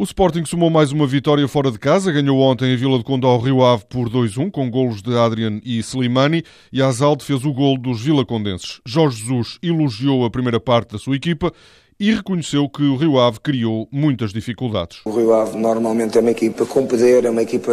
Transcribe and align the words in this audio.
O 0.00 0.04
Sporting 0.04 0.46
somou 0.46 0.70
mais 0.70 0.92
uma 0.92 1.06
vitória 1.06 1.46
fora 1.46 1.70
de 1.70 1.78
casa, 1.78 2.10
ganhou 2.10 2.38
ontem 2.40 2.72
em 2.72 2.76
Vila 2.78 2.96
de 2.96 3.04
Conde 3.04 3.26
ao 3.26 3.38
Rio 3.38 3.62
Ave 3.62 3.84
por 3.86 4.08
2-1, 4.08 4.50
com 4.50 4.70
golos 4.70 5.02
de 5.02 5.14
Adrian 5.14 5.60
e 5.62 5.78
Slimani, 5.80 6.42
e 6.72 6.80
Azalde 6.80 7.22
fez 7.22 7.44
o 7.44 7.52
gol 7.52 7.76
dos 7.76 8.00
vilacondenses. 8.00 8.80
Jorge 8.86 9.18
Jesus 9.18 9.58
elogiou 9.62 10.24
a 10.24 10.30
primeira 10.30 10.58
parte 10.58 10.92
da 10.92 10.98
sua 10.98 11.16
equipa 11.16 11.52
e 12.00 12.14
reconheceu 12.14 12.66
que 12.66 12.82
o 12.82 12.96
Rio 12.96 13.20
Ave 13.20 13.40
criou 13.40 13.86
muitas 13.92 14.32
dificuldades. 14.32 15.00
O 15.04 15.10
Rio 15.10 15.34
Ave 15.34 15.58
normalmente 15.58 16.16
é 16.16 16.22
uma 16.22 16.30
equipa 16.30 16.64
com 16.64 16.86
poder, 16.86 17.26
é 17.26 17.30
uma 17.30 17.42
equipa 17.42 17.70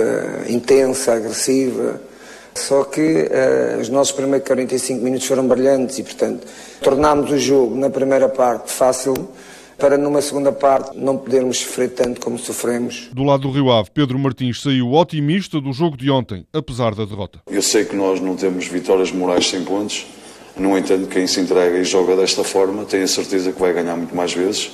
intensa, 0.49 1.13
agressiva, 1.13 2.01
só 2.53 2.83
que 2.83 2.99
uh, 2.99 3.79
os 3.79 3.87
nossos 3.87 4.11
primeiros 4.11 4.45
45 4.45 5.01
minutos 5.01 5.25
foram 5.25 5.47
brilhantes 5.47 5.97
e, 5.99 6.03
portanto, 6.03 6.45
tornámos 6.81 7.31
o 7.31 7.37
jogo 7.37 7.77
na 7.77 7.89
primeira 7.89 8.27
parte 8.27 8.69
fácil 8.73 9.13
para 9.77 9.97
numa 9.97 10.21
segunda 10.21 10.51
parte 10.51 10.97
não 10.97 11.17
podermos 11.17 11.59
sofrer 11.59 11.89
tanto 11.91 12.19
como 12.19 12.37
sofremos. 12.37 13.09
Do 13.13 13.23
lado 13.23 13.41
do 13.43 13.51
Rio 13.51 13.71
Ave, 13.71 13.89
Pedro 13.93 14.17
Martins 14.17 14.61
saiu 14.61 14.93
otimista 14.93 15.61
do 15.61 15.71
jogo 15.71 15.95
de 15.95 16.09
ontem, 16.09 16.45
apesar 16.51 16.95
da 16.95 17.05
derrota. 17.05 17.39
Eu 17.49 17.61
sei 17.61 17.85
que 17.85 17.95
nós 17.95 18.19
não 18.19 18.35
temos 18.35 18.67
vitórias 18.67 19.11
morais 19.11 19.47
sem 19.47 19.63
pontos, 19.63 20.05
no 20.57 20.75
entanto, 20.75 21.07
quem 21.07 21.27
se 21.27 21.39
entrega 21.39 21.77
e 21.77 21.83
joga 21.83 22.15
desta 22.15 22.43
forma 22.43 22.83
tem 22.83 23.03
a 23.03 23.07
certeza 23.07 23.51
que 23.51 23.59
vai 23.59 23.73
ganhar 23.73 23.95
muito 23.95 24.15
mais 24.15 24.33
vezes 24.33 24.71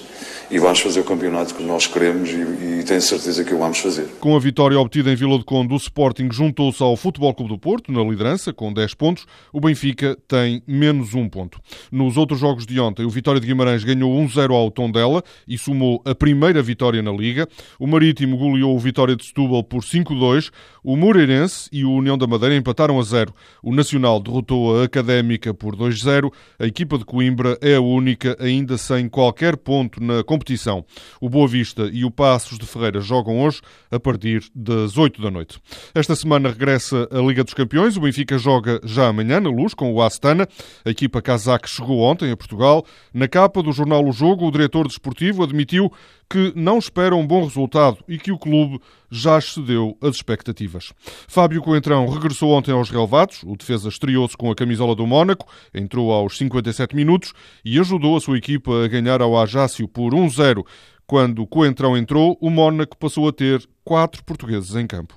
e 0.50 0.60
vamos 0.60 0.80
fazer 0.80 1.00
o 1.00 1.04
campeonato 1.04 1.56
que 1.56 1.64
nós 1.64 1.88
queremos 1.88 2.30
e, 2.30 2.80
e 2.80 2.84
tenho 2.84 3.02
certeza 3.02 3.44
que 3.44 3.54
o 3.54 3.58
vamos 3.58 3.80
fazer. 3.80 4.08
Com 4.20 4.36
a 4.36 4.40
vitória 4.40 4.80
obtida 4.80 5.12
em 5.12 5.16
Vila 5.16 5.38
de 5.38 5.46
Conde, 5.46 5.74
o 5.74 5.78
Sporting 5.78 6.30
juntou-se 6.32 6.82
ao 6.82 6.96
Futebol 6.96 7.34
Clube 7.34 7.54
do 7.54 7.58
Porto 7.58 7.92
na 7.92 8.04
liderança 8.04 8.54
com 8.54 8.72
10 8.72 8.94
pontos. 8.94 9.26
O 9.52 9.60
Benfica 9.60 10.18
tem 10.28 10.62
menos 10.68 11.14
um 11.14 11.28
ponto. 11.28 11.60
Nos 11.92 12.18
outros 12.18 12.40
jogos 12.40 12.66
de 12.66 12.80
ontem, 12.80 13.06
o 13.06 13.10
Vitória 13.10 13.40
de 13.40 13.48
Guimarães 13.48 13.84
ganhou 13.84 14.14
1-0 14.14 14.54
ao 14.54 14.70
Tondela 14.70 15.24
e 15.48 15.58
somou 15.58 16.02
a 16.06 16.14
primeira 16.14 16.62
vitória 16.62 17.02
na 17.02 17.12
Liga. 17.12 17.48
O 17.80 17.88
Marítimo 17.88 18.38
goleou 18.38 18.76
o 18.76 18.80
Vitória 18.80 19.16
de 19.16 19.26
Setúbal 19.26 19.64
por 19.64 19.82
5-2. 19.82 20.52
O 20.84 20.96
Moreirense 20.96 21.70
e 21.72 21.86
o 21.86 21.92
União 21.92 22.18
da 22.18 22.28
Madeira 22.28 22.56
empataram 22.56 23.00
a 23.00 23.04
0. 23.04 23.34
O 23.62 23.74
Nacional 23.74 24.20
derrotou 24.20 24.80
a 24.80 24.84
Académica 24.84 25.54
por 25.54 25.76
2-0. 25.76 26.32
A 26.60 26.66
equipa 26.66 26.98
de 26.98 27.06
Coimbra 27.06 27.58
é 27.62 27.76
a 27.76 27.82
única 27.82 28.36
ainda 28.40 28.78
sem 28.78 29.08
qualquer 29.08 29.58
ponto 29.58 30.04
na 30.04 30.24
competição. 30.34 30.84
O 31.22 31.30
Boa 31.30 31.48
Vista 31.48 31.90
e 31.92 32.04
o 32.04 32.12
Passos 32.12 32.58
de 32.58 32.66
Ferreira 32.66 33.00
jogam 33.00 33.40
hoje 33.40 33.62
a 33.92 34.00
partir 34.00 34.44
das 34.56 34.98
8 34.98 35.22
da 35.22 35.30
noite. 35.30 35.60
Esta 35.94 36.16
semana 36.16 36.50
regressa 36.50 37.08
a 37.12 37.20
Liga 37.20 37.44
dos 37.44 37.54
Campeões. 37.54 37.96
O 37.96 38.02
Benfica 38.02 38.38
joga 38.38 38.82
já 38.84 39.08
amanhã 39.08 39.40
na 39.40 39.50
luz 39.50 39.74
com 39.74 39.94
o 39.94 40.02
Astana. 40.02 40.48
A 40.84 40.90
equipa 40.90 41.22
casaque 41.22 41.70
chegou 41.70 42.00
ontem 42.00 42.32
a 42.32 42.38
Portugal. 42.38 42.84
Na 43.14 43.28
capa 43.28 43.62
do 43.62 43.72
jornal 43.72 44.04
O 44.04 44.12
Jogo, 44.12 44.48
o 44.48 44.52
diretor 44.52 44.88
desportivo 44.88 45.44
admitiu 45.44 45.92
que 46.34 46.52
não 46.56 46.80
espera 46.80 47.16
um 47.16 47.28
bom 47.28 47.44
resultado 47.44 48.00
e 48.08 48.18
que 48.18 48.32
o 48.32 48.40
clube 48.40 48.80
já 49.12 49.38
excedeu 49.38 49.96
as 50.02 50.16
expectativas. 50.16 50.92
Fábio 51.28 51.62
Coentrão 51.62 52.10
regressou 52.10 52.50
ontem 52.50 52.72
aos 52.72 52.90
relevados. 52.90 53.44
O 53.44 53.56
defesa 53.56 53.88
estreou-se 53.88 54.36
com 54.36 54.50
a 54.50 54.56
camisola 54.56 54.96
do 54.96 55.06
Mónaco, 55.06 55.46
entrou 55.72 56.12
aos 56.12 56.36
57 56.40 56.96
minutos 56.96 57.36
e 57.64 57.80
ajudou 57.80 58.18
a 58.18 58.20
sua 58.20 58.40
equipa 58.40 58.84
a 58.84 58.88
ganhar 58.88 59.22
ao 59.22 59.40
Ajácio 59.40 59.88
por 59.88 60.12
1-0. 60.16 60.66
Quando 61.14 61.46
Coentrão 61.46 61.96
entrou, 61.96 62.36
o 62.42 62.50
Mónaco 62.50 62.98
passou 62.98 63.28
a 63.28 63.32
ter 63.32 63.64
quatro 63.84 64.24
portugueses 64.24 64.76
em 64.76 64.88
campo. 64.88 65.14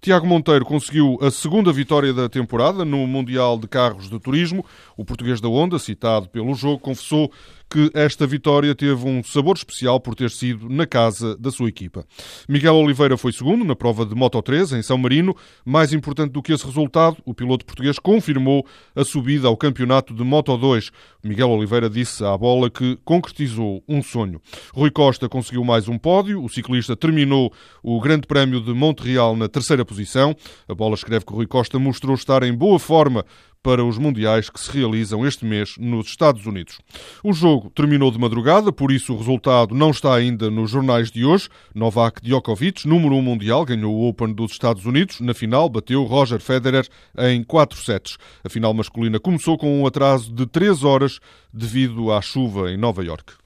Tiago 0.00 0.26
Monteiro 0.26 0.64
conseguiu 0.64 1.18
a 1.20 1.30
segunda 1.30 1.72
vitória 1.72 2.12
da 2.12 2.28
temporada 2.28 2.84
no 2.84 3.06
Mundial 3.06 3.58
de 3.58 3.68
Carros 3.68 4.08
de 4.08 4.18
Turismo. 4.18 4.64
O 4.96 5.04
português 5.04 5.40
da 5.40 5.48
Honda, 5.48 5.78
citado 5.78 6.28
pelo 6.28 6.54
jogo, 6.54 6.78
confessou 6.78 7.30
que 7.70 7.90
esta 7.92 8.26
vitória 8.26 8.74
teve 8.74 9.06
um 9.06 9.22
sabor 9.22 9.54
especial 9.54 10.00
por 10.00 10.14
ter 10.14 10.30
sido 10.30 10.70
na 10.70 10.86
casa 10.86 11.36
da 11.36 11.50
sua 11.50 11.68
equipa. 11.68 12.02
Miguel 12.48 12.76
Oliveira 12.76 13.16
foi 13.18 13.30
segundo 13.30 13.62
na 13.62 13.76
prova 13.76 14.06
de 14.06 14.14
Moto 14.14 14.40
3 14.40 14.72
em 14.72 14.82
São 14.82 14.96
Marino. 14.96 15.36
Mais 15.66 15.92
importante 15.92 16.32
do 16.32 16.42
que 16.42 16.52
esse 16.52 16.64
resultado, 16.64 17.18
o 17.26 17.34
piloto 17.34 17.66
português 17.66 17.98
confirmou 17.98 18.66
a 18.96 19.04
subida 19.04 19.48
ao 19.48 19.56
campeonato 19.56 20.14
de 20.14 20.24
Moto 20.24 20.56
2. 20.56 20.90
Miguel 21.22 21.50
Oliveira 21.50 21.90
disse 21.90 22.24
à 22.24 22.36
bola 22.38 22.70
que 22.70 22.98
concretizou 23.04 23.84
um 23.86 24.02
sonho. 24.02 24.40
Rui 24.72 24.90
Costa 24.90 25.28
conseguiu 25.38 25.62
mais 25.62 25.86
um 25.86 25.96
pódio. 25.96 26.42
O 26.42 26.48
ciclista 26.48 26.96
terminou 26.96 27.52
o 27.80 28.00
Grande 28.00 28.26
Prémio 28.26 28.60
de 28.60 28.74
Montreal 28.74 29.36
na 29.36 29.48
terceira 29.48 29.84
posição. 29.84 30.34
A 30.66 30.74
bola 30.74 30.94
escreve 30.94 31.24
que 31.24 31.32
Rui 31.32 31.46
Costa 31.46 31.78
mostrou 31.78 32.16
estar 32.16 32.42
em 32.42 32.52
boa 32.52 32.76
forma 32.76 33.24
para 33.62 33.84
os 33.84 33.98
mundiais 33.98 34.50
que 34.50 34.58
se 34.58 34.68
realizam 34.72 35.24
este 35.24 35.44
mês 35.44 35.76
nos 35.78 36.08
Estados 36.08 36.44
Unidos. 36.44 36.80
O 37.22 37.32
jogo 37.32 37.70
terminou 37.70 38.10
de 38.10 38.18
madrugada, 38.18 38.72
por 38.72 38.90
isso 38.90 39.14
o 39.14 39.16
resultado 39.16 39.76
não 39.76 39.90
está 39.90 40.12
ainda 40.12 40.50
nos 40.50 40.72
jornais 40.72 41.08
de 41.08 41.24
hoje. 41.24 41.48
Novak 41.72 42.20
Djokovic, 42.20 42.88
número 42.88 43.14
1 43.14 43.22
mundial, 43.22 43.64
ganhou 43.64 43.94
o 43.94 44.08
Open 44.08 44.32
dos 44.32 44.50
Estados 44.50 44.86
Unidos. 44.86 45.20
Na 45.20 45.34
final, 45.34 45.68
bateu 45.68 46.02
Roger 46.02 46.40
Federer 46.40 46.84
em 47.16 47.44
4 47.44 47.78
sets. 47.80 48.16
A 48.42 48.48
final 48.48 48.74
masculina 48.74 49.20
começou 49.20 49.56
com 49.56 49.80
um 49.80 49.86
atraso 49.86 50.32
de 50.32 50.46
3 50.46 50.82
horas 50.82 51.20
devido 51.52 52.10
à 52.12 52.20
chuva 52.20 52.72
em 52.72 52.76
Nova 52.76 53.04
York. 53.04 53.38